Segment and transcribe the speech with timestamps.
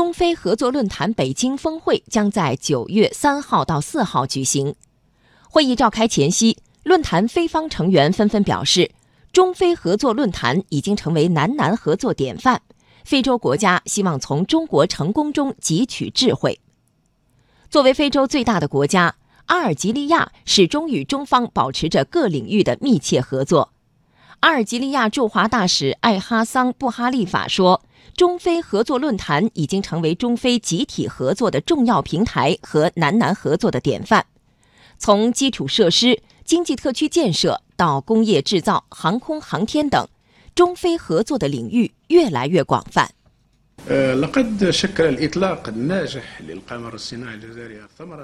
[0.00, 4.74] 中非合作论坛北京峰会将在九月三号到四号举行。
[5.50, 8.92] 会议召开前夕，论坛非方成员纷纷表示，
[9.30, 12.62] 中非合作论坛已经成为南南合作典范。
[13.04, 16.58] 非洲国家希望从中国成功中汲取智慧。
[17.68, 23.74] 作为非洲最大的国家，阿尔及利亚始终与中方保持着各领域的密切合作。
[24.40, 27.82] 阿尔及利亚驻华大使艾哈桑·布哈利法说。
[28.16, 34.26] 中非合作论坛已经成为中非集体合作的重要平台和南南合作的典范。
[34.98, 40.06] 从基础设施、经济特区建设到工业制造、航空航天等，
[40.54, 43.10] 中非合作的领域越来越广泛。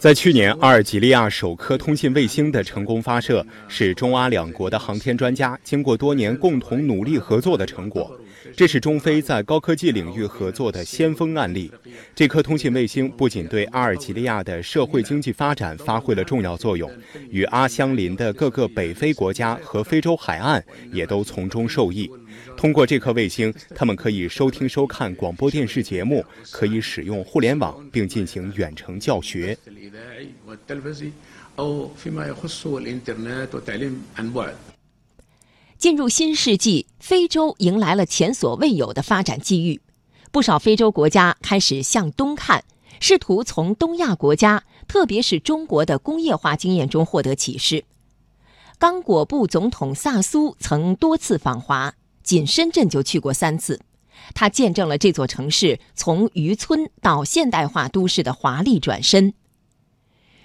[0.00, 8.18] 在去年，阿尔及利亚首颗通信卫星的成功发射，是中阿两国的航天专家经过多年共同努力合作的成果。
[8.56, 11.70] 这是中非在高科技领域合作的先锋案例。
[12.14, 16.88] 这颗通信卫星不仅对阿尔及利亚的社会经济发展发挥了重要作用，
[17.28, 22.08] 与阿相邻的各个北非国家和非洲海岸也都从中受益。
[22.56, 29.56] 通过这颗卫星，他们可以收听收看广播电视节目，可以使用互联网，并进行远程教学。
[35.78, 39.80] 进入新世纪，非洲迎来了前所未有的发展机遇。
[40.32, 42.64] 不少非洲国家开始向东看，
[43.00, 47.84] 试图从东亚国家，特别是中国的工业化经验中获得启示。
[48.78, 51.94] 刚果布总统萨苏曾多次访华，
[52.26, 53.80] 仅深圳就去过三次。
[54.34, 59.32] 他见证了这座城市从渔村到现代化都市的华丽转身。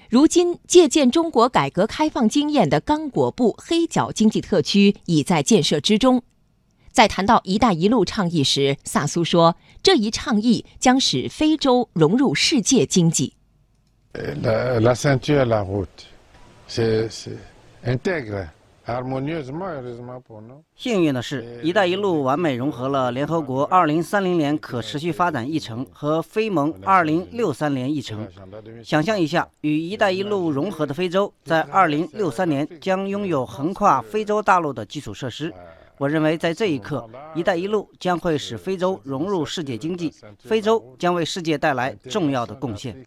[0.08, 6.22] 如今，借鉴中国改革开放经验的刚果布黑角经济特区已在建设之中。
[6.92, 13.34] 在谈到“一带一路”倡议时，萨苏说：“这一倡议将使非洲融入世界经济。”
[20.75, 28.28] 幸运的是，“一带一路”完美融合了联合国2030年可持续发展议程和非盟2063年议程。
[28.84, 35.53] 想象一下，与“一带一路”融合的非洲，在2063年将拥有横跨非洲大陆的基础设施。
[36.00, 43.06] 我认为，在这一刻，“一带一路”将会使非洲融入世界经济，非洲将为世界带来重要的贡献。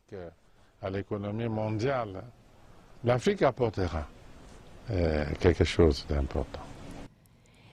[4.88, 6.62] 呃，这个数字很不同。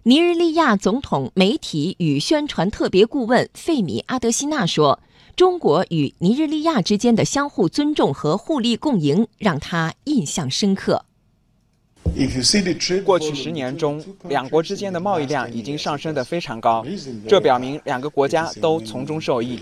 [0.03, 4.99] 尼日利亚总统媒体与宣传特别顾问费米阿德西纳说
[5.35, 11.05] ：“中国与尼日利亚之间的相互尊重和互利共赢让他印象深刻。
[13.05, 16.83] 过去十年中，两国之间的贸易量已经上升得非常高，
[17.27, 19.59] 这表明两个国家都从中受益。